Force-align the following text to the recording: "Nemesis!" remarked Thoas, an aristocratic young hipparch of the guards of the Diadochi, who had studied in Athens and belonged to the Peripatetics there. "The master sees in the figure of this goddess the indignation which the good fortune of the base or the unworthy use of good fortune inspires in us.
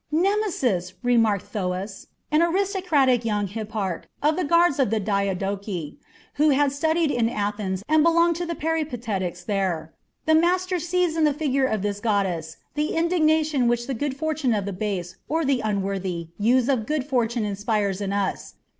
"Nemesis!" 0.11 0.95
remarked 1.03 1.45
Thoas, 1.45 2.07
an 2.31 2.41
aristocratic 2.41 3.23
young 3.23 3.45
hipparch 3.47 4.05
of 4.23 4.35
the 4.35 4.43
guards 4.43 4.79
of 4.79 4.89
the 4.89 4.99
Diadochi, 4.99 5.99
who 6.37 6.49
had 6.49 6.71
studied 6.71 7.11
in 7.11 7.29
Athens 7.29 7.83
and 7.87 8.01
belonged 8.01 8.35
to 8.37 8.47
the 8.47 8.55
Peripatetics 8.55 9.43
there. 9.43 9.93
"The 10.25 10.33
master 10.33 10.79
sees 10.79 11.15
in 11.15 11.23
the 11.23 11.35
figure 11.35 11.65
of 11.67 11.83
this 11.83 11.99
goddess 11.99 12.57
the 12.73 12.95
indignation 12.95 13.67
which 13.67 13.85
the 13.85 13.93
good 13.93 14.17
fortune 14.17 14.55
of 14.55 14.65
the 14.65 14.73
base 14.73 15.17
or 15.29 15.45
the 15.45 15.59
unworthy 15.63 16.29
use 16.39 16.67
of 16.67 16.87
good 16.87 17.03
fortune 17.05 17.45
inspires 17.45 18.01
in 18.01 18.11
us. 18.11 18.55